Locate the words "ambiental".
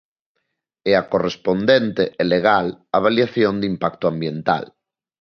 4.13-4.63